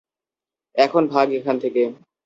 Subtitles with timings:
[0.75, 1.83] এখন ভাগ এখান থেকে।